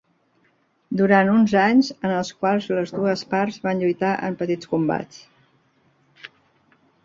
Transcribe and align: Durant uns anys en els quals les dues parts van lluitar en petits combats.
Durant 1.01 1.29
uns 1.33 1.53
anys 1.63 1.91
en 1.97 2.15
els 2.21 2.33
quals 2.39 2.67
les 2.79 2.95
dues 2.97 3.25
parts 3.35 3.61
van 3.69 3.85
lluitar 3.87 4.17
en 4.31 4.41
petits 4.43 4.75
combats. 4.75 6.29